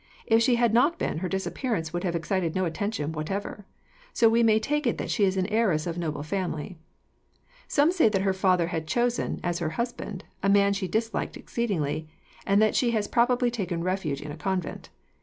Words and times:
If 0.25 0.41
she 0.41 0.55
had 0.55 0.73
not 0.73 0.97
been, 0.97 1.19
her 1.19 1.29
disappearance 1.29 1.93
would 1.93 2.03
have 2.03 2.15
excited 2.15 2.55
no 2.55 2.65
attention 2.65 3.11
whatever. 3.11 3.67
So 4.13 4.29
we 4.29 4.41
may 4.41 4.59
take 4.59 4.87
it 4.87 4.97
that 4.97 5.11
she 5.11 5.25
is 5.25 5.37
an 5.37 5.45
heiress 5.45 5.85
of 5.85 5.95
noble 5.95 6.23
family. 6.23 6.79
Some 7.67 7.91
say 7.91 8.09
that 8.09 8.23
her 8.23 8.33
father 8.33 8.69
had 8.69 8.87
chosen, 8.87 9.39
as 9.43 9.59
her 9.59 9.69
husband, 9.77 10.23
a 10.41 10.49
man 10.49 10.73
she 10.73 10.87
disliked 10.87 11.37
exceedingly, 11.37 12.09
and 12.47 12.59
that 12.63 12.75
she 12.75 12.89
has 12.97 13.07
probably 13.07 13.51
taken 13.51 13.83
refuge 13.83 14.21
in 14.23 14.31
a 14.31 14.37
convent. 14.37 14.89